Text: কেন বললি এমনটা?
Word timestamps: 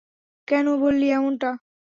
কেন 0.47 0.65
বললি 0.83 1.07
এমনটা? 1.11 1.49